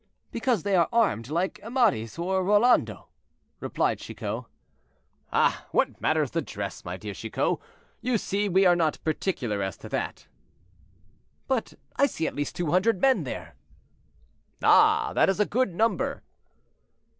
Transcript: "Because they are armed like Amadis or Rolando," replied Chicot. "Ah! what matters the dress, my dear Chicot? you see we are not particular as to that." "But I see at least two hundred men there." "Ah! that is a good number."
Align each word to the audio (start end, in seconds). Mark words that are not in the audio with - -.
"Because 0.31 0.63
they 0.63 0.75
are 0.75 0.89
armed 0.91 1.29
like 1.29 1.59
Amadis 1.61 2.17
or 2.17 2.43
Rolando," 2.43 3.09
replied 3.59 3.99
Chicot. 3.99 4.45
"Ah! 5.31 5.67
what 5.71 6.01
matters 6.01 6.31
the 6.31 6.41
dress, 6.41 6.83
my 6.83 6.97
dear 6.97 7.13
Chicot? 7.13 7.59
you 8.01 8.17
see 8.17 8.49
we 8.49 8.65
are 8.65 8.75
not 8.75 8.97
particular 9.03 9.61
as 9.61 9.77
to 9.77 9.89
that." 9.89 10.25
"But 11.47 11.75
I 11.97 12.07
see 12.07 12.25
at 12.25 12.33
least 12.33 12.55
two 12.55 12.71
hundred 12.71 12.99
men 12.99 13.25
there." 13.25 13.53
"Ah! 14.63 15.13
that 15.13 15.29
is 15.29 15.39
a 15.39 15.45
good 15.45 15.75
number." 15.75 16.23